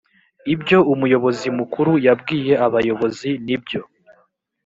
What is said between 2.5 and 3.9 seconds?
abayobozi ni ibyo